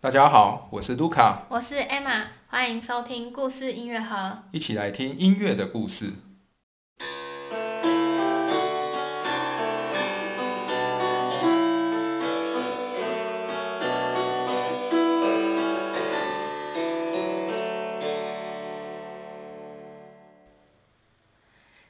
[0.00, 4.44] 大家好，我是卢卡，我是 Emma，欢迎收听故事音乐盒。
[4.52, 6.12] 一起来听音乐的故事。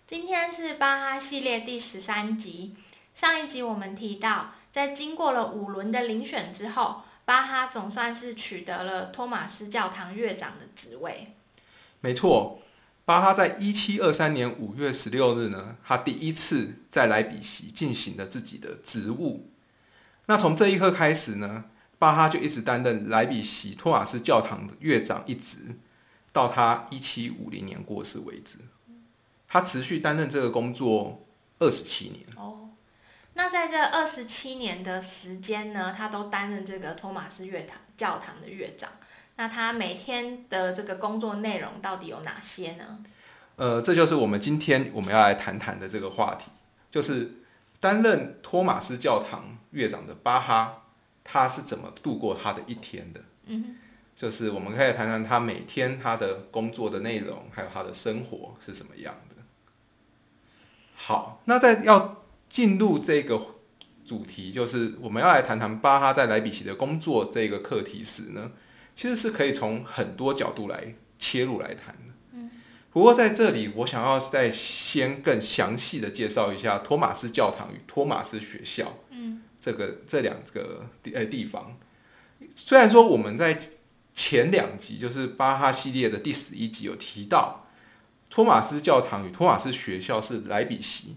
[0.06, 2.74] 今天是巴哈系列第十三集。
[3.12, 11.34] 上一集我们提到，在经过了五轮的遴选之后，巴哈总算是取得了托马斯教堂乐长的职位。
[12.00, 12.62] 没错，
[13.04, 19.50] 巴哈在一七二三年五月十六日呢，他第一次在莱比锡进行了自己的职务。
[20.24, 21.66] 那从这一刻开始呢，
[21.98, 25.76] 巴哈就一直担任莱比锡托马斯教堂的乐长一职，
[26.32, 28.56] 到他一七五零年过世为止。
[29.46, 31.26] 他持续担任这个工作
[31.58, 32.24] 二十七年。
[32.36, 32.57] 哦，
[33.38, 38.90] 那在这二十七年的时间呢，他都担任这个托马斯乐堂教堂的乐长。
[39.36, 42.98] 那他每天的这个工作内容到底有哪些呢？
[43.54, 46.50] 呃，这就是我们今天我们要来谈谈的这个话题，
[46.90, 47.30] 就是
[47.78, 50.82] 担任托马斯教堂乐长的巴哈，
[51.22, 53.20] 他是怎么度过他的一天的？
[53.46, 53.76] 嗯，
[54.16, 59.36] 就是我们可以谈谈他每天他的工作的内容，还有他的生活是什么样的。
[60.96, 63.40] 好，那在要进入这个
[64.04, 68.52] 主题，就是我们要来谈谈巴哈在莱比锡的工作这个课题时呢，
[68.96, 72.14] 其实是可以从很多角度来切入来谈的。
[72.32, 72.50] 嗯，
[72.90, 78.98] 不过在这里，我想要再先更详细的介绍一下托马斯教堂与托马斯学校。
[79.10, 81.76] 嗯，这个这两个地呃地方，
[82.54, 83.60] 虽然说我们在
[84.14, 87.66] 前两集，就是巴哈系列的第十一集有提到。
[88.30, 91.16] 托马斯教堂与托马斯学校是莱比锡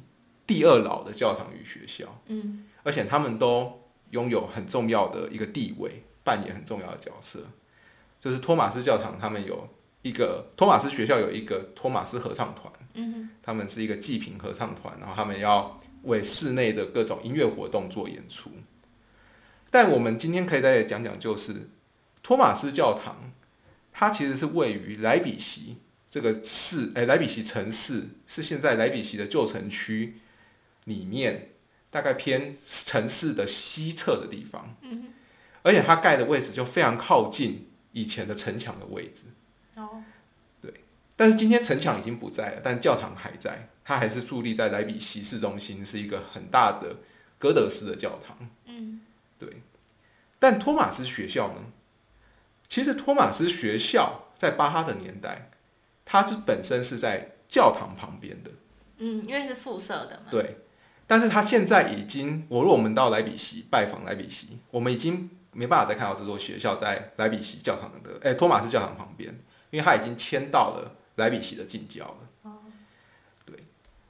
[0.51, 7.39] 第二老的教堂与学校，嗯，而且他们都拥有很重要的一个地位，扮演很重要的角色。
[8.19, 9.69] 就是托马斯教堂，他们有
[10.01, 18.51] 一个托马斯学校有一个托马斯合唱团，嗯，他们是一个祭品合唱团，然后他们要为室内的各种音乐活动做演出。
[19.69, 21.69] 但我们今天可以再讲讲，就是
[22.21, 23.31] 托马斯教堂，
[23.93, 25.77] 它其实是位于莱比锡。
[26.09, 30.19] 这个市，哎，莱比锡城市是现在莱比锡的旧城区
[30.85, 31.51] 里面，
[31.89, 34.75] 大概偏城市的西侧的地方。
[34.81, 35.13] 嗯，
[35.63, 39.23] 而且它盖的位置就非常靠近以前的城墙的位置。
[39.75, 40.03] 哦，
[40.61, 40.73] 对。
[41.15, 46.97] 但是今天城墙已经不在了，但教堂还在，它还是伫立在莱比锡市中心，是一个很大的
[47.37, 48.37] 哥德式的教堂。
[48.65, 49.01] 嗯，
[49.37, 49.61] 对。
[50.39, 51.71] 但托马斯学校呢？
[52.67, 55.49] 其实托马斯学校在巴哈的年代。
[56.03, 58.51] 它是本身是在教堂旁边的，
[58.97, 60.25] 嗯，因为是附设的嘛。
[60.29, 60.57] 对，
[61.11, 69.37] 但是他现在已经，我如果我们到莱比锡拜访莱比锡，我们已经没办法再看到这座学校在莱比锡教堂的，哎，托马斯教堂旁边，
[69.71, 72.17] 因为他已经迁到了莱比锡的近郊了。
[72.43, 72.59] 哦，
[73.45, 73.57] 对。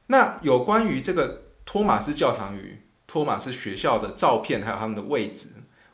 [0.05, 5.47] 那有关于这个托马斯教堂与托马斯学校的照片，还有他们的位置，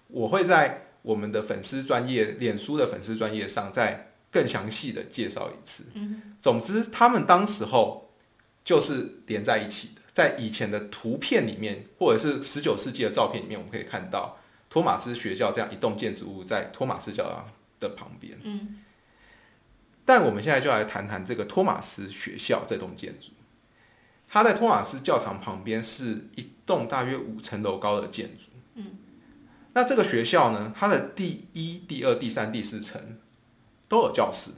[0.09, 4.11] 我会在我们的粉丝专业、脸书的粉丝专业上再。
[4.29, 5.85] 更详细的介绍一次。
[5.93, 8.11] 嗯，总之，他们当时候
[8.61, 10.01] 就是连在一起的。
[10.17, 17.45] 在以前的图片里面，或者是十九世纪的照片里面，我们可以看到托马斯学校这样一栋建筑物在托马斯教堂
[17.79, 18.35] 的旁边。
[18.41, 18.79] 嗯，
[20.03, 23.27] 但我们现在就来谈谈这个托马斯学校这栋建筑。
[24.27, 28.45] 它在托马斯教堂旁边是一栋大约五层楼高的建筑。
[28.73, 28.97] 嗯，
[29.73, 33.19] 那这个学校呢，它的第一、第二、第三、第四层。
[33.89, 34.51] 都有教室，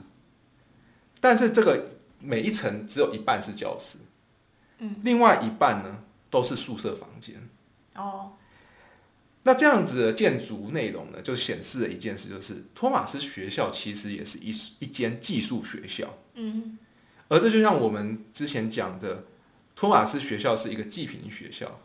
[1.20, 3.98] 但是这个每一层只有一半是教室，
[4.80, 7.36] 嗯，另外一半呢都是宿舍房间。
[7.94, 8.32] 哦，
[9.44, 16.18] 那这样子的建筑内容呢，就显示了一件事，就是托马斯学校其实也是一一间寄宿学校。
[16.34, 16.76] 嗯，
[17.28, 19.24] 而这就像我们之前讲的，
[19.76, 21.80] 托马斯学校是一个济贫学校，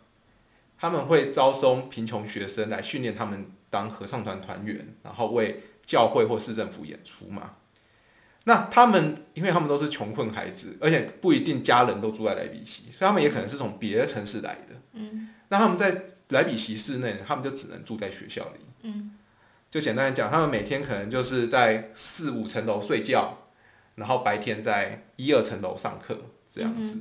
[0.77, 5.63] 他们会招收贫穷学生来训练他们当合唱团团员，然后为。
[5.85, 7.57] 教会或市政府演出嘛？
[8.47, 14.75] 那他们，因为他们都是穷困孩子，而且不一定家人都住在莱比锡，所以他们也可能是从别的城市来的。
[14.93, 18.59] 嗯，那他们在莱比锡市内，他们就只能住在学校里。
[18.83, 19.15] 嗯，
[19.71, 23.47] 就简单的讲，他们每天可能就是在四五层楼睡觉，
[23.95, 26.17] 然后白天在一二层楼上课
[26.49, 26.97] 这样子。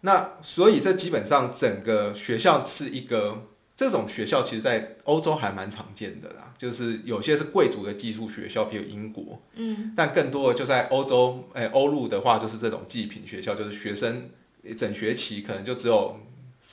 [0.00, 3.46] 那所以这基本上整个学校是一个。
[3.80, 14.28] 这种学校其实，在欧洲还蛮常见的啦，就是有些是贵族的寄宿学校，比如英国，嗯，但更多的就在欧洲，哎，欧陆的话就是这种祭品学校，就是学生
[14.76, 16.20] 整学期可能就只有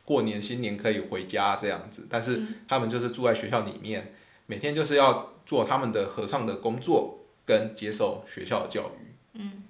[0.04, 4.14] 过年新年可以回家这样子，但是他们就是住在学校里面，
[4.46, 9.14] 每天就是要做他们的合唱的工作，跟接受学校的教育。
[9.36, 9.64] 嗯，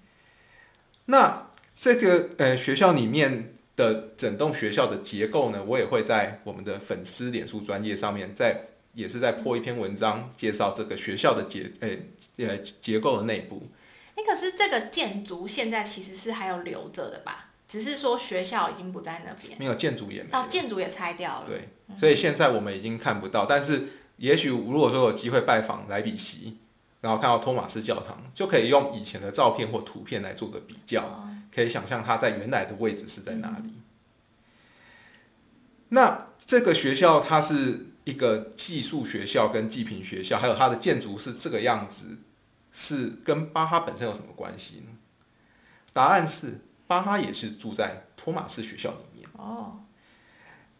[1.06, 11.90] 那这个呃学校里面的整栋学校的结构呢，我也会在我们的粉丝脸书专业上面，在也是在破一篇文章介绍这个学校的结呃
[12.46, 13.62] 呃结构的内部。
[14.16, 17.52] 哎，可是这个建筑现在其实是还有留着的吧？
[17.68, 21.46] 只是说学校已经不在那边，没有建筑也没哦，建筑也拆掉了。
[21.46, 23.84] 对，所以现在我们已经看不到，但是
[24.16, 26.58] 也许如果说有机会拜访莱比锡，
[27.02, 33.74] 然后看到托马斯教堂，就可以用以前的照片或图片来做个比较，哦可以想象它在原来的位置是在哪里。
[35.90, 42.20] 那这个学校它是一个寄宿学校跟济贫学校，还有它的建筑是这个样子，
[42.72, 44.92] 是跟巴哈本身有什么关系呢？
[45.94, 49.28] 答案是巴哈也是住在托马斯学校里面。
[49.34, 49.80] 哦，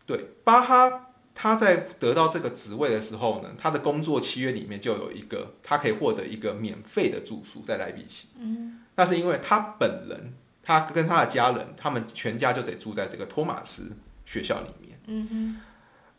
[0.06, 1.07] 对，巴哈
[1.40, 8.30] 他在得到这个职位的时候呢，他的工作契约里面就有一个，他可以获得一个免费的住宿在莱比锡。
[8.40, 13.96] 嗯，那是因为他本人，他跟他的家人，他们全家就得住在这个托马斯
[14.26, 15.00] 学校里面。
[15.06, 15.62] 嗯哼，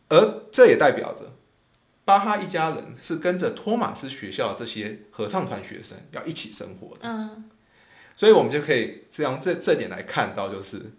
[0.09, 1.33] 而这也代表着
[2.05, 7.01] 巴哈一家人是跟着托马斯学校这些合唱团学生要一起生活的。
[7.03, 7.51] 嗯，
[8.15, 10.93] 所以我们就可以这样这这点来看到，就是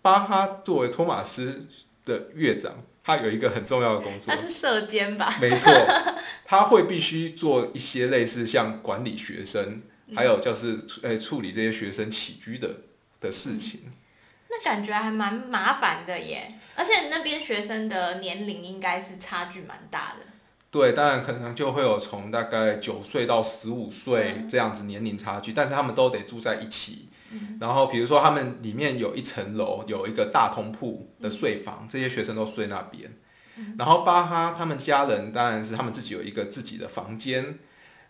[0.00, 1.66] 巴哈作为托马斯
[2.04, 5.36] 的乐长，他有一个很重要的工作他，是射监吧？
[5.40, 5.70] 没错，
[6.46, 9.82] 他会必须做一些类似像管理学生，
[10.16, 12.76] 还有就是呃处理这些学生起居的
[13.20, 13.82] 的事情。
[14.48, 20.26] 那感觉还蛮麻烦的耶，而且那边学生的年龄应该是差距蛮大的。
[20.70, 27.08] 对，当然可能就会有从大概九岁到十五岁这样子年龄差距，但是他们都得住在一起。
[27.60, 33.10] 然后比如说他们里面有一层楼有一个大通铺的睡房，这些学生都睡那边。
[33.78, 37.58] 然后巴哈他们家人当然是他们自己有一个自己的房间，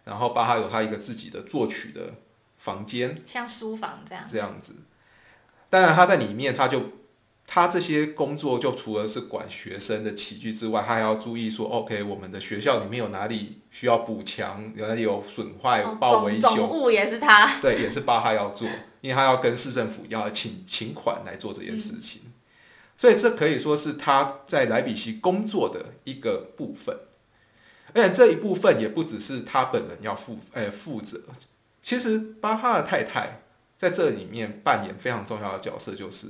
[0.05, 2.15] 然后巴哈有他一个自己的作曲的
[2.57, 4.25] 房间，像书房这样。
[4.31, 4.75] 这样子。
[5.69, 6.81] 当然他在里面他就
[7.47, 17.61] 他这些工作就除了是管学生的起居之外，他还要注意说，OK，我们的学校里面有哪里需要补强，有哪里有损坏，哦报维修总修，务也是他。
[17.61, 18.67] 对，也是巴哈要做，
[19.05, 22.23] 因为他要跟市政府要请请款来做这件事情，
[22.97, 26.97] 所以这可以说是他在莱比锡工作的一个部分，
[27.93, 31.21] 而且这一部分也不只是他本人要负诶负责，
[31.83, 33.43] 其实巴哈的太太
[33.77, 36.29] 在这里面扮演非常重要的角色，就是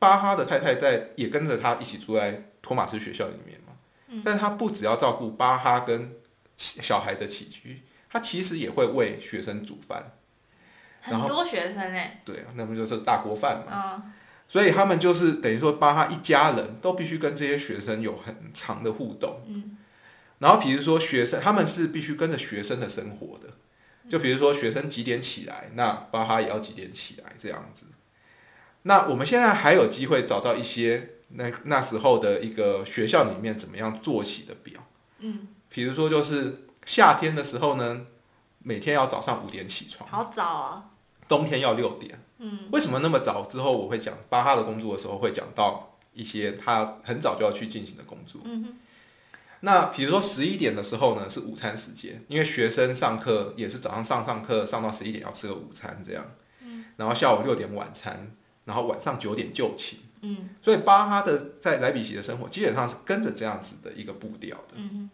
[0.00, 6.16] 巴哈的太太在也跟着他一起住在托马斯学校里面嘛，但是他不只要照顾巴哈跟
[6.56, 10.16] 小孩的起居，他其实也会为学生煮饭。
[11.08, 13.94] 然后很多学生哎，对啊，那不就是大锅饭嘛？
[13.96, 14.12] 嗯，
[14.48, 19.42] 所以他们就是等于说，巴哈一家人都必须跟这些学生有很长的互动。
[19.46, 19.76] 嗯，
[20.38, 23.50] 然后比如说学生，他们是必须跟着学生的生活的。
[24.06, 27.86] 就比如说学生几点起来，那巴哈也要几点起来这样子。
[28.82, 34.78] 那我们现在还有机会找到一些那那时候的一个学校里面怎么样作息的表。
[35.20, 38.06] 嗯，比如说就是夏天的时候呢，
[38.58, 40.06] 每天要早上五点起床。
[40.06, 40.84] 好早哦。
[41.28, 42.18] 冬天要六点。
[42.38, 43.42] 嗯，为什么那么早？
[43.44, 48.40] 之后我会讲巴哈的工作的时候会讲到一些他很早就要去进行的工作。
[48.44, 48.76] 嗯，
[49.60, 56.24] 那比如说十一点的时候呢，是午餐时间，因为学生上课也是早上上上课上到十一点要吃个午餐这样。
[56.60, 58.30] 嗯，然后下午六点晚餐，
[58.64, 60.00] 然后晚上九点就寝。
[60.26, 64.74] 嗯所以巴哈的在莱比锡的生活基本上是跟着这样子的一个步调的。
[64.76, 65.10] 嗯，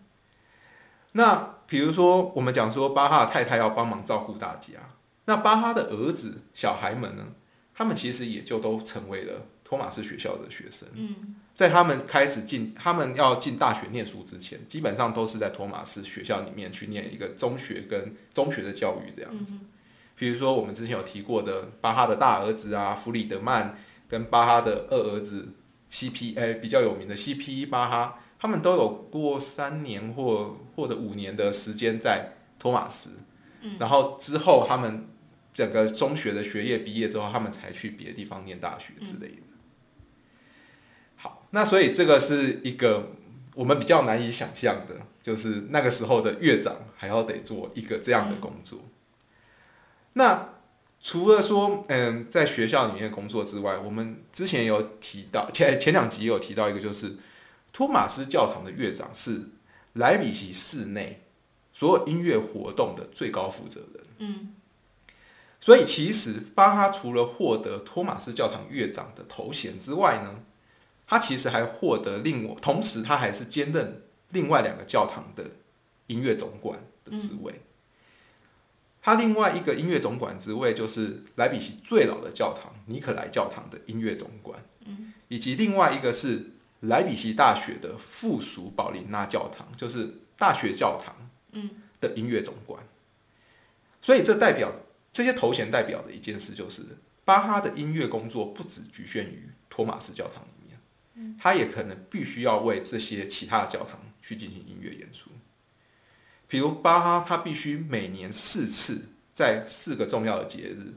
[1.13, 4.79] 那比如说，我们讲说巴哈的太太要帮忙照顾大家，
[5.27, 7.29] 那巴哈的儿子、小孩们呢，
[7.75, 10.89] 他们其实也就都成为了托马斯学校的学生。
[10.95, 19.53] 嗯在他们开始进，他们要进大学念书之前，基本上都是在托马斯学校里面去念一个中学跟中学的教育这样子。
[19.55, 19.69] 嗯，
[20.17, 23.77] 比如说我们之前有提过的巴哈的大儿子啊，弗里德曼
[24.09, 25.49] 跟巴哈的二儿子
[25.93, 33.11] CP，哎、比较有名的 CP 巴哈，他们都有过三年或或者五年的时间在托马斯，
[33.61, 35.09] 嗯然后之后他们
[35.53, 39.43] 整个中学的学业毕业之后，他们才去别的地方念大学之类的。
[41.17, 43.13] 好，那所以这个是一个
[43.55, 48.81] 我们比较难以想象的，就是那个时候的乐长还要得做一个这样的工作。
[50.15, 50.55] 那
[51.03, 57.17] 除了说，嗯，在学校里面工作之外，我们之前有提到，前前两集也有提到一个，就是
[57.73, 59.49] 托马斯教堂的乐长是
[59.95, 61.23] 莱比锡市内
[61.81, 64.05] 所有音乐活动的最高负责人。
[64.19, 64.55] 嗯
[65.63, 70.43] 所以其实巴哈除了获得托马斯教堂乐长的头衔之外呢，
[71.07, 75.45] 他其实还获得另外，同时他还是兼任另外两个教堂的
[76.07, 77.61] 音乐总管的职位。
[79.03, 84.63] 他另外一个音乐总管职位就是莱比锡最老的教堂尼可莱教堂的音乐总管，
[85.29, 91.15] 以及另外一个是莱比锡大学的附属保琳娜教堂，就是大学教堂
[92.01, 92.83] 的音乐总管。
[94.03, 94.73] 所以这代表
[95.13, 96.83] 这些头衔代表的一件事就是，
[97.25, 100.81] 巴哈的音乐工作不只局限于托马斯教堂里面，
[101.15, 105.31] 嗯他也可能必须要为这些其他的教堂去进行音乐演出。
[106.49, 110.95] 比如巴哈，他必须每年四次在四个重要的节日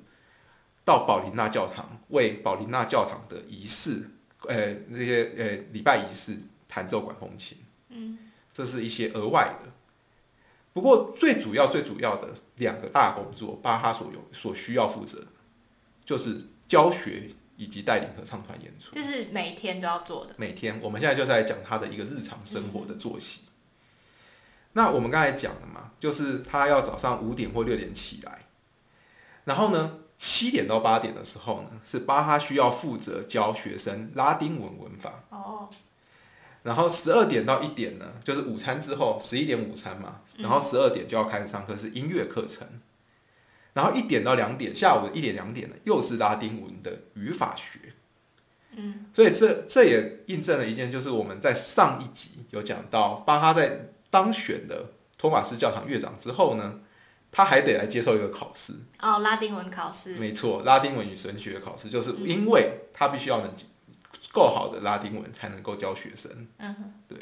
[0.85, 4.09] 到宝琳娜教堂为宝琳娜教堂的仪式，
[4.47, 7.57] 呃，这些呃礼拜仪式弹奏管风琴。
[7.89, 8.17] 嗯，
[8.53, 9.71] 这是一些额外的。
[10.73, 15.27] 不过最主要、最主要的两个大工作，巴哈所有所需要负责的，
[16.03, 18.89] 就是教学以及带领合唱团演出。
[18.91, 20.33] 这是每天都要做的。
[20.37, 23.41] 每天，我们现在就在讲他的一个日常生活的作息。
[24.73, 28.47] 那我们刚才讲了嘛，就是他要早上五点或六点起来，
[29.43, 35.23] 然后呢，七点到八点的时候呢，是巴哈需要负责教学生拉丁文文法。
[35.29, 35.69] 哦。
[36.63, 42.67] 然后十二点到一点呢，就是午餐之后，十一点午餐嘛，然后十二点就要开始上课，是音乐课程。
[43.73, 47.93] 然后一点到两点，下午一点两点呢，又是拉丁文的语法学。
[48.75, 49.05] 嗯。
[49.13, 53.89] 所以这这也印证了一件，就是我们在上一集有讲到，巴哈在。
[54.13, 56.81] 当选的托马斯教堂乐长之后呢，
[57.31, 60.13] 他还得来接受一个考试哦，拉丁文考试。
[60.17, 63.51] 没错，拉丁文与神学考试，就是因为他必须要能
[64.33, 66.29] 够好的拉丁文才能够教学生。
[66.57, 67.17] 嗯对。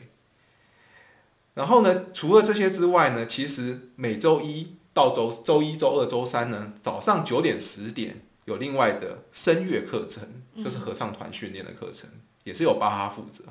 [1.54, 10.24] 然后呢，除了这些之外呢，其实每周一到周周一、周二、周三呢，早上九点、十点有另外的声乐课程，
[10.64, 12.10] 就是合唱团训练的课程，
[12.46, 13.44] 也是由巴哈负责。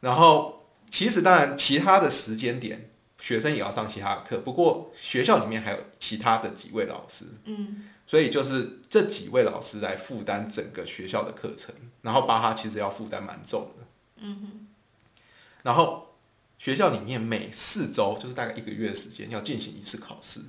[0.00, 0.56] 然后。
[0.92, 4.38] 其实当然，其他的时间点，学生也要上其他的课。
[4.38, 11.72] 不过学校里面还有其他的几位老师，嗯，所以就是这几位老师来负担整个学校的课程。
[12.02, 13.84] 然后巴哈其实要负担蛮重的，
[14.16, 14.68] 嗯
[15.62, 16.14] 然后
[16.58, 20.40] 学校里面每四周，就是大概一个月的时间，要进行一次考试，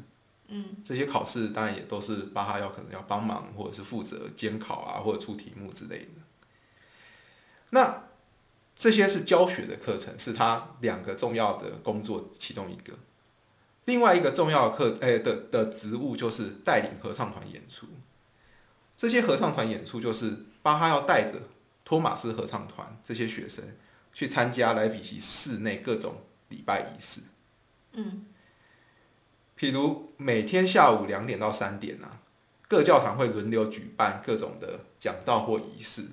[0.47, 6.21] 嗯，这些考试当然也都是巴哈要可能要帮忙，或者是负责监考啊，或者出题目之类的。
[7.71, 8.03] 那。
[8.73, 12.93] 这些是教学的课程，是他两个重要的工作其中一个。
[13.85, 17.85] 另外一个重要的课，哎的的职务就是带领合唱团演出。
[18.97, 21.41] 这些合唱团演出就是巴哈要带着
[21.83, 23.63] 托马斯合唱团这些学生
[24.13, 26.15] 去参加莱比锡室内各种
[26.49, 27.21] 礼拜仪式。
[27.93, 28.25] 嗯，
[29.57, 32.21] 譬如每天下午两点到三点啊，
[32.67, 36.05] 各教堂会轮流举办各种的讲道或仪式。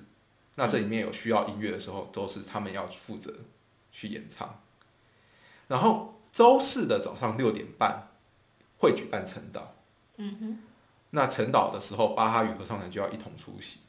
[0.55, 3.33] 那这里面有需要音乐的时候，都是他们要负责
[3.91, 4.61] 去演唱。
[5.67, 8.09] 然后周四的早上六点半
[8.77, 9.61] 会举办晨祷。
[10.17, 10.59] 嗯哼。
[11.11, 13.79] 那晨祷的时候，巴哈与合唱团就要一同出席。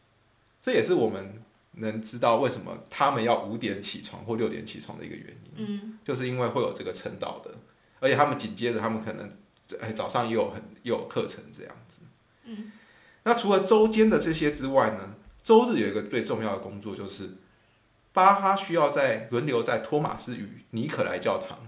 [0.63, 5.53] 这也是我们能知道为什么他们要五点起床或六点起床的一个原因。
[5.57, 5.99] 嗯。
[6.05, 7.51] 就是因为会有这个晨祷的，
[8.01, 9.31] 而且他们紧接着他们可能
[9.81, 12.03] 哎早上也有很也有课程这样子。
[12.45, 12.73] 嗯。
[13.23, 15.17] 那除了周间的这些之外呢？
[15.43, 17.31] 周日有一个最重要的工作，就是
[18.13, 21.59] 巴哈需要在轮流在托马斯与尼可莱教堂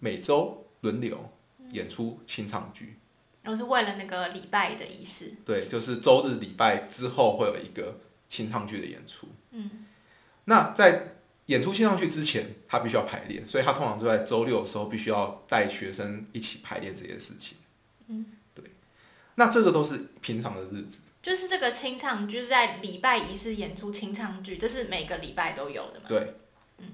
[0.00, 1.30] 每周轮流
[1.70, 2.98] 演出清唱剧。
[3.44, 5.32] 我是为了那个礼拜的仪式。
[5.46, 9.28] 对，就是周日礼拜之后会有一个清唱剧的演出。
[9.50, 9.86] 嗯。
[10.44, 11.16] 那在
[11.46, 17.58] 演出清唱剧之前，他必须要排练，所以他通常就在周六的时候必须要带学生一起排练这件事情。
[18.08, 18.26] 嗯。
[18.54, 18.64] 对。
[19.34, 21.00] 那这个都是平常的日子。
[21.20, 26.06] 就是这个清唱剧在礼拜一是演出清唱剧，这是每个礼拜都有的嘛？
[26.08, 26.34] 对，
[26.78, 26.92] 嗯，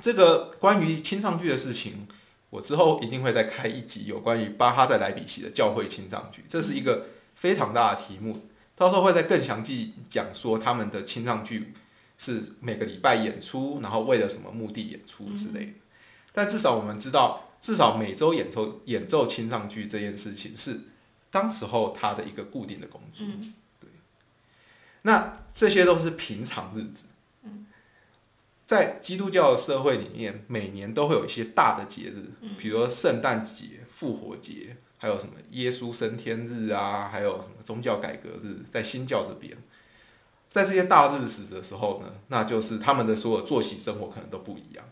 [0.00, 2.06] 这个关于清唱剧的事情，
[2.48, 11.72] 我之后一定会再开一集有关于巴哈在莱比锡的教会清唱剧，这是一个非常大的题目，到时候会再更详细讲说他们的清唱剧
[12.16, 15.72] 是每个礼拜演出，然后为了什么目的演出之类的。
[16.32, 20.82] 但至少我们知道，至少每周演奏演奏清唱剧这件事情是。
[21.28, 23.26] 当时候他的一个固定的工作，
[23.78, 23.90] 对，
[25.02, 27.04] 那这些都是平常日子。
[28.64, 39.56] 在基督教的社会里面，每年都会有一些大的节日，比如说圣诞节、复活节，还有什么耶稣升天日啊，还有什么宗教改革日，在新教这边，
[40.48, 44.84] 在这些大日子的时候呢，那就是他们的所有作息生活可能都不一样，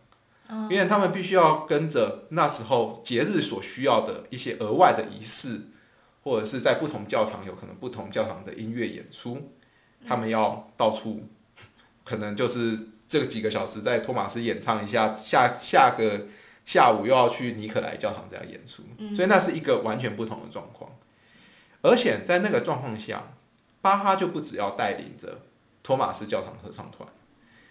[0.70, 5.62] 因为他们必须要跟着那时候节日所需要的一些额外的仪式。
[6.26, 9.52] 或者是在不同教堂有可能不同教堂的音乐演出，
[10.08, 11.28] 他们要到处，
[12.02, 16.26] 可能就是这个几个小时在托马斯演唱一下，下下个
[16.64, 18.82] 下午又要去尼可莱教堂这样演出，
[19.14, 20.90] 所以那是一个完全不同的状况。
[21.82, 23.34] 而且在那个状况下，
[23.82, 25.42] 巴哈就不只要带领着
[25.82, 27.06] 托马斯教堂合唱团，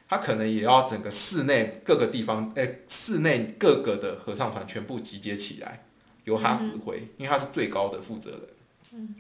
[0.08, 5.86] 他可能也要整个室内各个地方，哎、室内各个的合唱团全部集结起来，
[6.26, 9.16] 由他指挥，因为他是最高的负责人。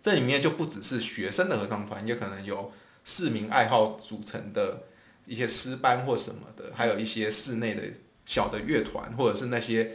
[0.00, 2.70] 这里面就不只是学生的合唱团，也可能有
[3.02, 4.84] 市民爱好组成的
[5.24, 7.82] 一些诗班或什么的，还有一些室内的
[8.26, 9.92] 小的乐团，或者是那些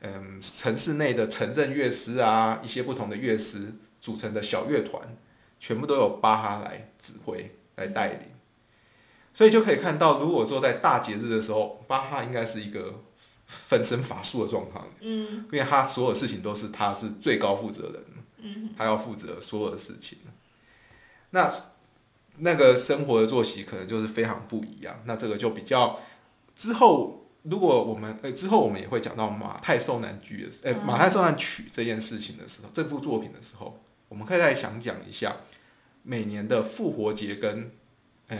[0.00, 5.14] 嗯城市内的城镇乐师啊，一些不同的乐师组成的小乐团，
[5.60, 8.20] 全部都有巴哈来指挥来带领。
[9.34, 13.02] 所以就可以看到，如果说在大节日的时候，巴哈应该是一个
[13.46, 18.04] 分身乏术的状况，嗯因为他所有事情都是他是最高负责人，
[18.38, 20.18] 嗯他要负责所有的事情。
[21.30, 21.50] 那
[22.38, 25.00] 那个生活的作息可能就是非常不一样。
[25.06, 25.98] 那这个就比较
[26.54, 30.86] 之后，如果我们呃之后我们也会讲到马太受难剧的，呃嗯。
[30.86, 35.36] 马太受难曲这件事情的时候，这部作品的时候，我们可以再想讲一下
[36.02, 37.70] 每年的复活节跟
[38.28, 38.38] 呃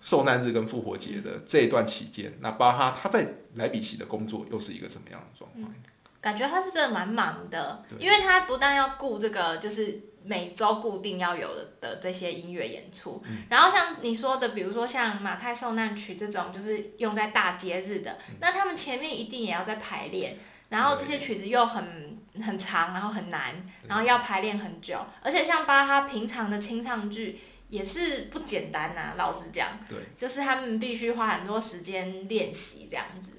[0.00, 5.74] 受难日跟复活节的这一段期间，那巴哈他在莱比锡的工作又是一个什么样的状况？
[6.20, 13.44] 感觉他是真的蛮忙的，因为他不但要顾这个，就是每周固定要有的的这些音乐演出，嗯。
[13.48, 18.34] 然后像你说的，比如说像马太受难曲这种，就是用在大节日的，嗯。
[18.40, 20.36] 那他们前面一定也要在排练，
[20.68, 23.54] 然后这些曲子又很很长，然后很难，
[23.86, 29.98] 然后要排练很久，而且像巴哈平常的清唱剧也是不简单呐、老实讲，对。
[30.16, 33.32] 就是他们必须花很多时间练习这样子。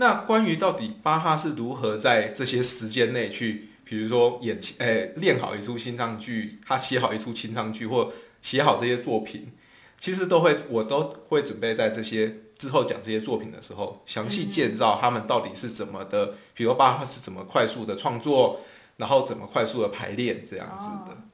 [0.00, 9.50] 那关于到底巴哈是如何在这些时间内去，比如说演诶、练好一出新唱剧，他写好一出清唱剧，或写好这些作品，
[9.98, 18.60] 其实都会我都会准备在这些之后讲这些作品的时候，详细介绍他们到底是怎么的，比如巴哈是怎么快速的创作，
[18.98, 21.16] 然后怎么快速的排练这样子的。
[21.16, 21.24] 哦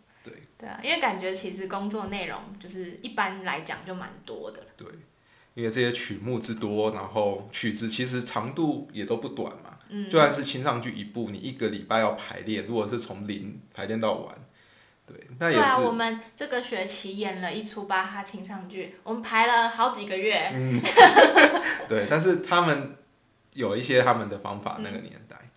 [0.57, 4.63] 对啊，因为感觉其实工作内容就是一般来讲就蛮多的。
[4.77, 4.87] 对，
[5.55, 9.74] 因为这些曲目之多，然后曲子其实长度也都不短嘛。
[9.89, 14.35] 嗯就算是清唱剧一部，你一个礼拜要排练，如果是从零排练到完，
[15.07, 15.61] 对，那也是。
[15.61, 20.51] 对啊，我们这个学期演了一出巴哈清唱剧，我们排了好几个月。
[20.55, 20.81] 嗯，
[21.89, 22.97] 对，但是他们
[23.53, 25.51] 有一些他们的方法，那个年代。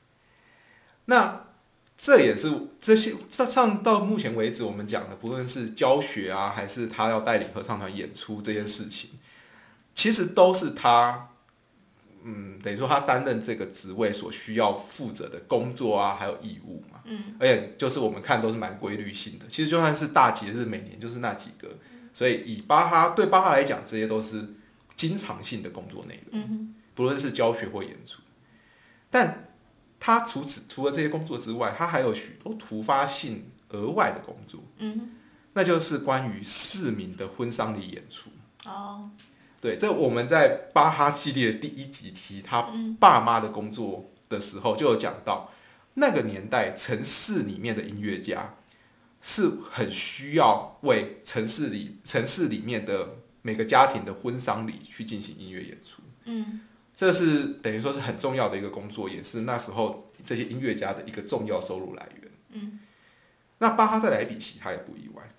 [1.05, 1.45] 那
[1.97, 9.11] 这也是这些上上到目前为止我们讲的，不论是教学啊，还是他要带领合唱团演出这些事情，
[9.95, 11.29] 其实都是他，
[12.29, 16.99] 嗯，等于说他担任这个职位所需要负责的工作啊，还有义务嘛。
[17.05, 17.35] 嗯。
[17.39, 21.69] 而且就是我们看都是蛮规律性的，其实就算是大节日，每年就是那几个，
[22.11, 24.45] 所以以巴哈对巴哈来讲，这些都是
[24.97, 26.41] 经常性的工作内容。
[26.41, 28.21] 嗯不论是教学或演出。
[29.09, 29.47] 但
[29.99, 35.11] 他除此除了这些工作之外，他还有许多突发性额外的工作，嗯
[35.53, 38.29] 那就是关于市民的婚丧礼演出。
[38.65, 39.09] 哦，
[39.59, 45.51] 对，这我们在巴哈系列的第一集提他嗯爸妈的工作的时候，就有讲到，
[45.95, 48.55] 那个年代城市里面的音乐家
[49.21, 56.01] 是很需要为城市里城市里面的每个家庭的婚丧礼去进行音乐演出。
[56.25, 56.61] 嗯
[56.95, 62.31] 这是等于说是很重要的一个工作，也是那时候这些音乐家的一个重要收入来源。
[62.53, 62.79] 嗯，
[63.59, 65.31] 那巴哈在莱比锡他也不意外，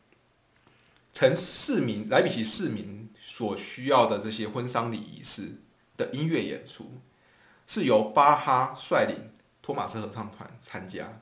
[1.13, 5.43] 城市民莱比锡市民所需要的这些婚丧礼仪式
[5.97, 7.01] 的音乐演出，
[7.69, 9.31] 是由巴哈率领
[9.63, 11.21] 托马斯合唱团参加，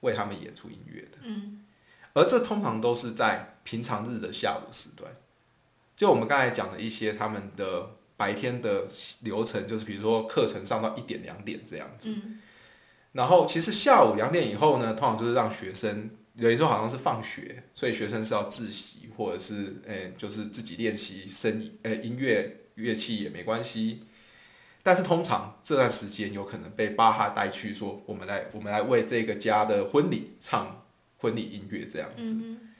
[0.00, 1.20] 为他们演出音乐的。
[1.22, 1.64] 嗯
[2.12, 5.10] 而这通常都是在平常日的下午时段。
[5.96, 8.86] 就我们刚才讲的一些他们的白天的
[9.22, 12.10] 流程，就是比如说课程上到一点两点这样子。
[12.10, 12.42] 嗯
[13.12, 24.04] 然后其实下午两点以后呢，通常就是让学生，有一时候好像是放学，所以学生是要自习或者是诶、就是自己练习声音诶、音乐乐器也没关系。
[24.82, 30.84] 但是通常这段时间有可能被巴哈带去说，我们来我们来为这个家的婚礼唱
[31.18, 32.22] 婚礼音乐这样子。
[32.24, 32.70] 嗯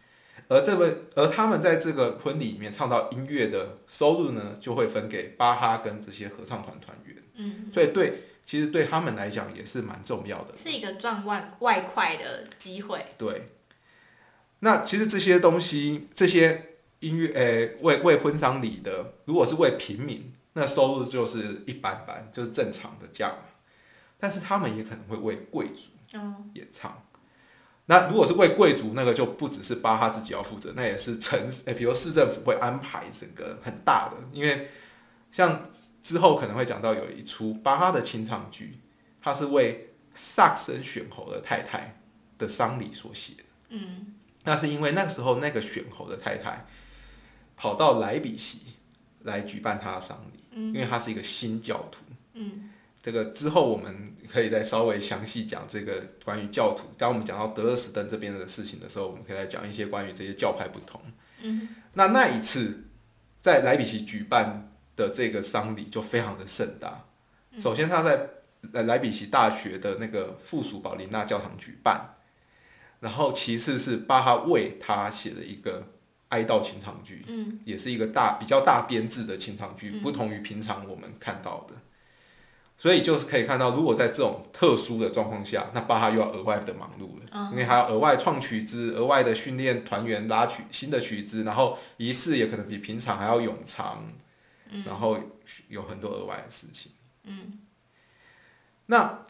[0.47, 7.17] 而这位，而他们在这个婚礼里面唱到音乐的收入呢，就会分给巴哈跟这些合唱团团员。
[7.37, 10.55] 嗯，所以对，其实对他们来讲也是蛮重要的。
[10.55, 13.07] 是一个赚外外快的机会。
[13.17, 13.49] 对，
[14.65, 23.43] 那其实这些东西，这些音乐，诶、为为婚丧礼的，如果是为平民，那收入就是一般般，就是正常的价嘛。
[24.19, 27.07] 但是他们也可能会为贵族哦，演唱。
[27.85, 34.71] 那如果是为贵族，那个就不只是巴哈自己要负责，那也是城，诶、比如市政府会安排整个很大的，因为
[35.31, 35.61] 像
[36.01, 38.81] 之后可能会讲到有一出巴哈的清唱剧，
[39.21, 42.01] 他是为萨克森选侯的太太
[42.39, 43.45] 的丧礼所写的。
[43.69, 44.15] 嗯
[44.45, 46.65] 那是因为那个时候那个选侯的太太
[47.57, 48.61] 跑到莱比锡
[49.23, 52.05] 来举办他的丧礼，因为他是一个新教徒。
[52.35, 52.71] 嗯
[53.03, 56.87] 这个之后我们可以再稍微详细讲这个关于教徒。
[56.97, 60.99] 当我们讲到德勒斯登这边的事情的时候，我们可以来讲一些关于这些教派不同。
[61.43, 62.85] 嗯那那一次
[63.43, 67.05] 在莱比锡举办的这个丧礼就非常的盛大。
[67.61, 68.29] 首先，他在
[68.73, 72.17] 莱莱比锡大学的那个附属保琳娜教堂举办，
[73.05, 75.87] 然后其次是巴哈为他写的一个
[76.31, 77.61] 哀悼清唱剧，嗯。
[77.67, 81.75] 也是一个大比较大编制的清唱剧，不同于平常我们看到的。
[82.79, 94.05] 所以就是可以看到，如果在这种特殊的状况下，那巴哈又要额外的忙碌了，因为还要额外创曲子，额外的训练团员拉曲新的曲子，然后仪式也可能比平常还要冗长，
[94.87, 95.19] 然后
[95.69, 96.91] 有很多额外的事情。
[97.25, 97.61] 嗯。
[98.87, 99.25] 那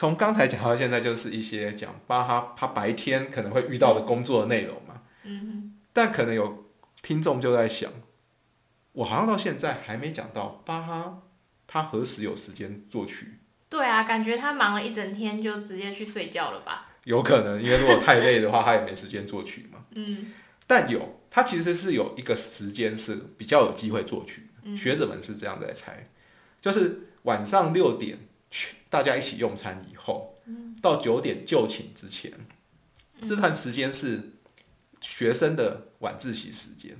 [0.00, 5.02] 从刚才讲到现在，就是一些讲巴哈他白天可能会遇到的工作的内容嘛。
[5.24, 6.64] 嗯但可能有
[7.02, 7.92] 听众就在想，
[8.92, 11.18] 我好像到现在还没讲到巴哈
[11.66, 13.40] 他何时有时间作曲？
[13.68, 16.88] 对啊，感觉他忙了一整天就直接去睡觉了吧？
[17.04, 19.84] 有可能，因为如果太累的话，他也没时间作曲嘛。
[19.96, 20.32] 嗯
[20.66, 24.74] 但有，他其实是有一个时间是比较有机会作曲的。
[24.74, 26.08] 学者们是这样在猜，
[26.58, 28.16] 就是晚上六点
[28.50, 30.38] 去大家一起用餐以后，
[30.82, 32.32] 到九点就寝之前，
[33.28, 34.32] 这段时间是
[35.00, 36.96] 学生的晚自习时间。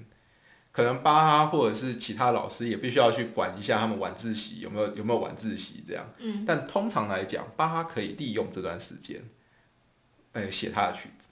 [0.72, 6.08] 可能巴哈或者是其他老师也必须要去管一下他们晚自习有没有有没有晚自习这样。
[6.18, 9.20] 嗯但通常来讲，巴哈可以利用这段时间，
[10.30, 11.28] 呃，写他的曲子。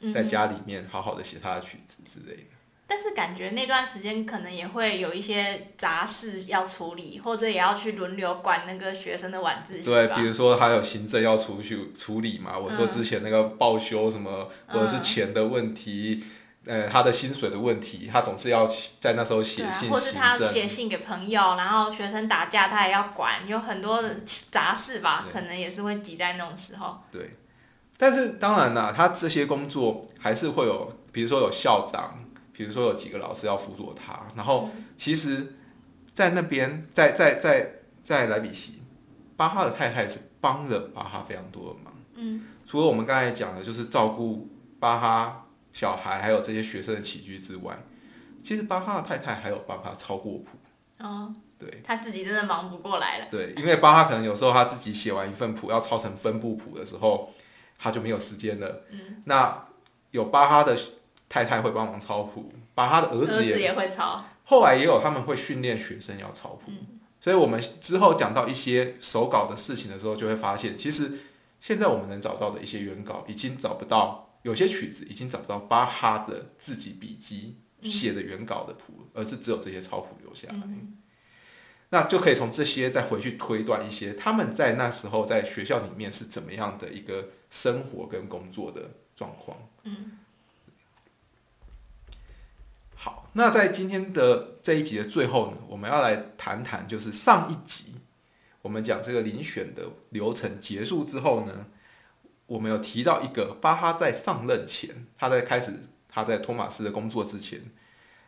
[0.00, 2.49] 嗯在家里面好好的写他的曲子之类的。
[2.90, 10.22] 但是感觉那段时间可能也会有一些杂事要处理，或者也要去轮流管那个学生的晚自习对，比。
[10.22, 16.24] 如说还有行政要处去处理嘛，我说之前那个报修什么，或者是钱的问题，
[16.66, 20.36] 呃，他的薪水的问题，他总是要在那时候写信，或是他。
[20.36, 24.16] 写信给朋友，然后学生打架他也要管，有很多的
[24.50, 26.98] 杂事吧，可能也是会挤在那种时候。
[27.12, 27.36] 对，
[27.96, 32.18] 但是当然啦，他这些工作还是会有，比如说有校长，
[32.60, 35.54] 比如说有几个老师要辅佐他，然后其实，
[36.12, 38.82] 在那边，在在在在莱比锡，
[39.34, 41.94] 巴哈的太太是帮了巴哈非常多的忙。
[42.16, 47.82] 嗯，除了我们刚才讲的，就是照顾巴哈小孩，还有这些学生的起居之外，
[48.42, 50.58] 其实巴哈的太太还有帮他抄过谱。
[50.98, 53.26] 哦，对他自己真的忙不过来了。
[53.30, 57.32] 对，因为巴哈可能有时候他自己写完一份谱要抄成分布谱的时候，
[57.78, 58.82] 他就没有时间了。
[58.90, 59.64] 嗯那
[60.10, 60.76] 有巴哈的
[61.30, 64.24] 太太会帮忙抄谱，把他的儿儿子也也会抄。
[64.44, 66.72] 后来也有他们会训练学生要抄谱，
[67.20, 71.20] 所以我们之后讲到一些手稿的事情的时候，就会发现，其实
[71.60, 80.62] 现在我们能找到的一些原稿，已经找不到，有些曲子已经找不到巴哈的自己笔记写的原稿的谱，而是只有这些抄谱留下来。
[81.90, 89.56] 那就可以从这些再回去推断一些他们在那时候在学校里面是怎么样的一个生活跟工作的状况。
[89.84, 90.18] 嗯
[92.94, 97.94] 好，那在今天的这一集的最后呢，我们要来谈谈，就是上一集
[98.62, 101.66] 我们讲这个遴选的流程结束之后呢，
[102.46, 105.72] 我们有提到一个巴哈在上任前，他在开始
[106.08, 107.62] 他在托马斯的工作之前，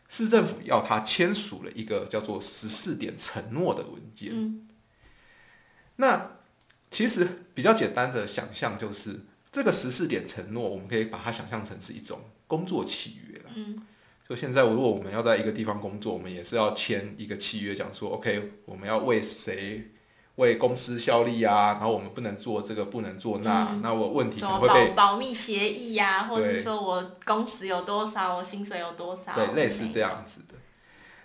[0.09, 4.31] 市政府要他签署了一个叫做十四点承诺的文件。
[4.33, 4.69] 嗯
[5.97, 6.39] 那
[6.91, 9.21] 其实比较简单的想象就是，
[9.53, 13.51] 这个十四点承诺，我们可以把它想象成是一种工作契约了。
[13.55, 13.87] 嗯
[14.29, 19.91] 就现在，如果我们要在一个地方工作，我们也是要签一个契约，讲说，OK，我们要为谁
[20.37, 30.55] 为公司效力啊，然后我们不能做这个，不能做那，嗯那我问题什么可能会被保保密协议呀、或者是说我工时有多少，我薪水有多少，对类似这样子的。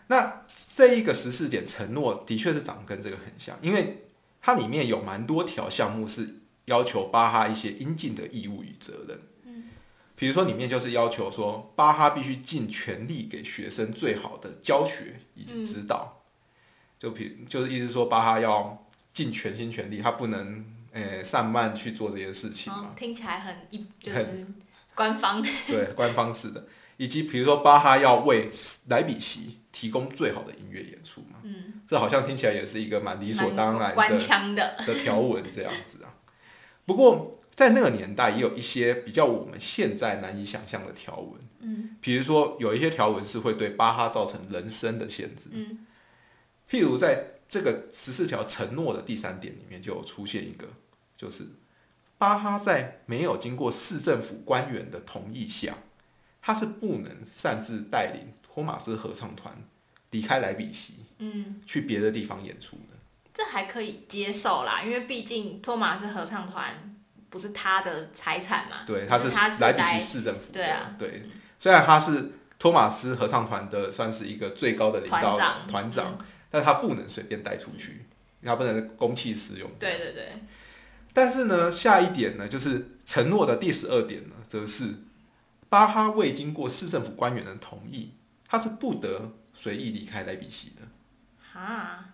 [0.08, 4.06] 那这一个十四点承诺的确是长得跟这个很像，因为
[4.42, 9.20] 它里面有蛮多条项目是要求巴哈一些应尽的义务与责任。
[10.20, 16.24] 比如说里面就是要求说，巴哈必须尽全力给学生最好的教学以及指导。
[16.98, 24.48] 就比就是意思说，巴哈要尽全心全力，他不能呃散漫去做这些事情听起来很一就是
[24.96, 25.40] 官方。
[25.68, 26.66] 对，官方式的，
[26.98, 28.50] 以及比如说巴哈要为
[28.88, 33.96] 莱比锡提供最好的音乐演出嘛，嗯，这好像听起来也是一个蛮理所当然
[34.56, 36.10] 的，的条文这样子啊。
[36.88, 41.98] 不过在那个年代，也有一些比较我们现在难以想象的条文，嗯。
[42.00, 45.80] 比如说有一些条文是会对巴哈造成人身的限制，嗯。
[46.70, 50.68] 譬如在这个十四条承诺的第三点里面，就有出现一个，
[51.18, 51.48] 就是
[52.20, 55.80] 巴哈在没有经过市政府官员的同意下，
[56.40, 59.64] 他是不能擅自带领托马斯合唱团
[60.12, 63.00] 离开莱比锡，嗯，去别的地方演出的。
[63.34, 66.96] 这还可以接受啦，因为毕竟托马斯合唱团
[67.30, 70.96] 不是他的财产嘛，对，他是莱比锡市政府的，对啊。
[70.98, 71.24] 对，
[71.60, 75.68] 虽然他是托马斯合唱团的算是一个最高的领导团长。
[75.68, 78.06] 团长，但他不能随便带出去，
[78.44, 79.70] 他不能公器私用。
[79.78, 80.32] 对对对，
[81.14, 84.96] 但是呢，下一点呢，就是承诺的第十二点呢，则是
[85.70, 88.14] 巴哈未经过市政府官员的同意，
[88.48, 90.88] 他是不得随意离开莱比锡的。
[91.54, 92.06] 哈，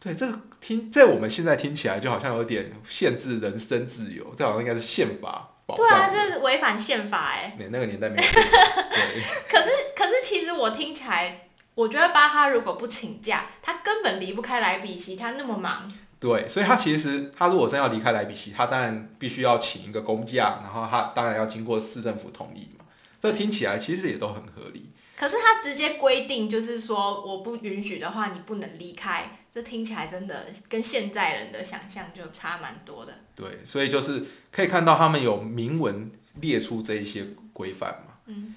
[0.00, 6.08] 对，这个听在我们现在听起来就好像有点限制人身自由，这好像应该是宪法保对啊。
[6.08, 7.56] 这是违反宪法哎。
[7.58, 22.84] 那那个年代没 可是可是其实我听起来，我觉得巴哈如果不请假，他根本离不开莱比锡，他那么忙，对，所以他其实他如果真要离开莱比锡，他当然必须要请一个公假，然后他当然要经过市政府同意嘛。
[23.20, 24.92] 这听起来其实也都很合理。
[25.16, 29.37] 可是他直接规定就是说我不允许的话，你不能离开。
[29.52, 33.14] 这听起来真的跟现在人的想象就差蛮多的。
[33.34, 38.14] 对，所以就是可以看到他们有明文列出这一些规范嘛。
[38.26, 38.54] 嗯。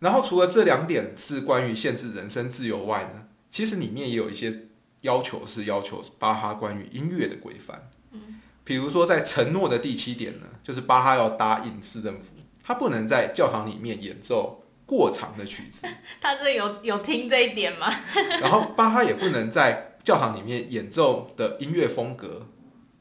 [0.00, 4.66] 然后除了这两点是关于限制人身自由外呢，其实里面也有一些
[5.02, 7.88] 要求是要求巴哈关于音乐的规范。
[8.10, 8.40] 嗯。
[8.64, 12.30] 比如说在承诺的第七点呢，就是巴哈要答应市政府，
[12.62, 15.86] 他不能在教堂里面演奏过长的曲子，
[16.20, 17.86] 他这有有听这一点吗？
[18.42, 22.46] 然后巴哈也不能在教堂里面演奏的音乐风格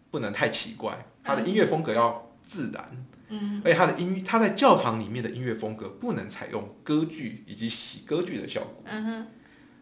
[0.09, 3.05] 不能太奇怪，他的音乐风格要自然。
[3.27, 9.27] 嗯，而且他的音，他在教堂里面的音乐风格不能采用歌剧以及喜歌剧的效果，嗯哼，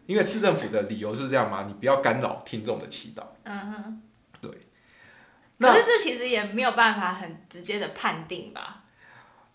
[0.04, 3.22] 因为市政府的理由是这样嘛，你不要干扰听众的祈祷。
[3.44, 4.02] 嗯哼。
[4.42, 4.50] 对。
[4.50, 4.58] 可
[5.56, 8.84] 那是这其实也没有办法很直接的判定吧？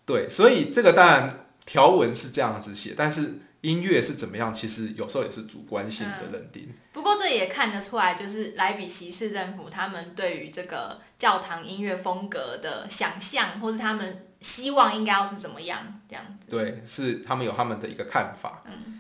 [0.08, 6.74] 对，所以这个当然条文是这样子写，但是音乐是怎么样，其实有时候也是主观性的认定。
[6.94, 16.48] 不过这也看得出来，就是莱比锡市政府他们对于这个教堂音乐风格的想象，或是他们希望应该要是怎么样这样子。
[16.50, 18.64] 对，是他们有他们的一个看法。
[18.66, 19.00] 嗯。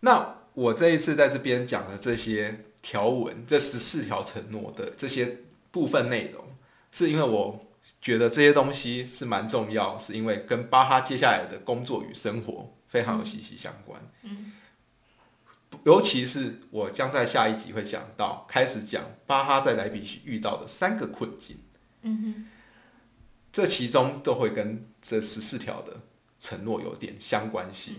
[0.00, 5.38] 那我这一次在这边讲的这些条文，这十四条承诺的这些
[5.72, 6.44] 部分内容，
[6.92, 7.66] 是因为我
[8.00, 14.00] 觉得这些东西是蛮重要，是因为跟巴哈接下来的工作与生活非常有息息相关。
[14.22, 14.52] 嗯。
[15.84, 21.58] 尤其是我将在下一集会讲到，开始讲巴哈在莱比锡遇到的三个困境。
[22.02, 22.46] 嗯哼。
[23.52, 26.00] 这其中都会跟这十四条的
[26.40, 27.94] 承诺有点相关性。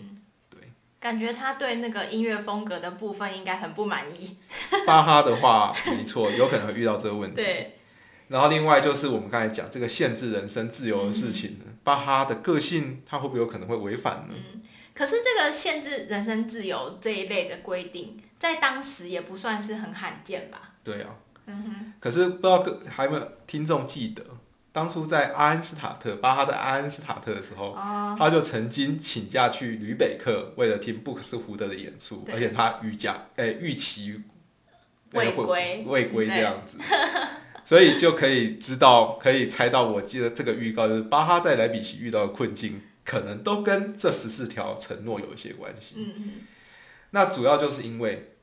[1.02, 4.36] 感觉他对那个音乐风格的部分应该很不满意。
[4.86, 7.38] 巴哈的话，没错，有可能会遇到这个问题。
[7.38, 7.80] 对。
[8.28, 14.34] 然后另外就是我们刚才讲这个限制人身自由的事情呢，巴哈的个性他会不会有可能会违反呢？
[14.36, 14.62] 嗯，
[15.00, 20.74] 可是这个限制人身自由这一类的规定，在当时也不算是很罕见吧？
[20.84, 21.16] 对啊。
[21.46, 21.94] 嗯哼。
[22.02, 24.22] 可是不知道各还有没有听众记得，
[24.74, 34.22] 当初在阿恩斯塔特，巴哈在阿恩斯塔特的时候，哦他就曾经请假去吕北克，为了听布克斯胡德的演出，而且他预假诶预期
[35.14, 36.78] 未归未归这样子，
[37.64, 45.96] 所以就可以知道，可以猜到，我记得这个预告就是巴哈在莱比锡遇到的困境，可能都跟这十四条承诺有一些关系。
[45.98, 46.32] 嗯嗯
[47.10, 48.34] 那主要就是因为，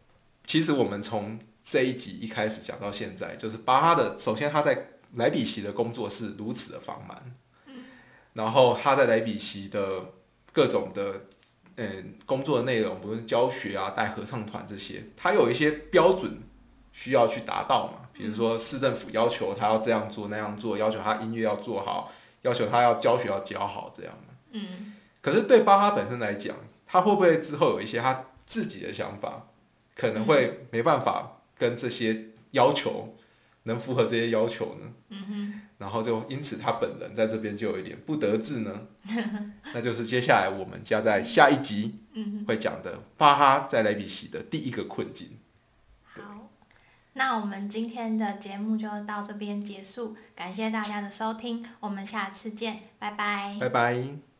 [0.44, 7.16] 其实我们从这一集一开始讲到现在，就是巴哈的，首先他在莱比锡的工作是如此的繁忙，
[8.32, 10.12] 然后他在莱比锡的
[10.52, 11.26] 各种的
[11.76, 16.42] 嗯工作的内容，不论教学啊、带合唱团这些，他有一些标准
[16.92, 24.34] 需要去达到嘛，比如说市政府要求他要这样做那样做，要求他音乐要做好，要求他要教学要教好这样嘛。
[24.56, 29.48] 嗯可是对巴哈本身来讲，他会不会之后有一些他自己的想法，
[29.96, 33.16] 可能会没办法跟这些要求
[33.64, 34.92] 能符合这些要求呢？
[35.08, 35.60] 嗯哼。
[35.78, 38.86] 然后就因此他本人在这边就有一点不得志呢。
[39.74, 45.36] 那就是接下来我们将在下一集嗯会讲的巴哈在莱比锡的第一个困境。
[46.04, 46.48] 好，
[47.12, 53.58] 那我们今天的节目就到这边结束，感谢大家的收听，我们下次见，拜拜。
[53.60, 54.35] 拜拜。